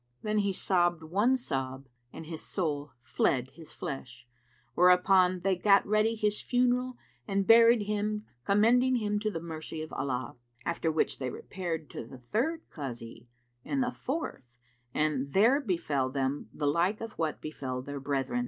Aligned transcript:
Then 0.23 0.37
he 0.39 0.51
sobbed 0.51 1.03
one 1.03 1.37
sob 1.37 1.85
and 2.11 2.25
his 2.25 2.41
soul 2.41 2.89
fled 3.03 3.51
his 3.51 3.71
flesh; 3.71 4.27
whereupon 4.73 5.41
they 5.41 5.55
gat 5.55 5.85
ready 5.85 6.15
his 6.15 6.41
funeral 6.41 6.97
and 7.27 7.45
buried 7.45 7.83
him 7.83 8.25
commending 8.43 8.95
him 8.95 9.19
to 9.19 9.29
the 9.29 9.39
mercy 9.39 9.79
of 9.83 9.93
Allah; 9.93 10.37
after 10.65 10.91
which 10.91 11.19
they 11.19 11.29
repaired 11.29 11.87
to 11.91 12.03
the 12.03 12.17
third 12.17 12.67
Kazi 12.71 13.27
and 13.63 13.83
the 13.83 13.91
fourth, 13.91 14.41
and 14.91 15.33
there 15.33 15.61
befel 15.61 16.09
them 16.09 16.49
the 16.51 16.65
like 16.65 16.99
of 16.99 17.11
what 17.19 17.39
befel 17.39 17.83
their 17.83 17.99
brethren. 17.99 18.39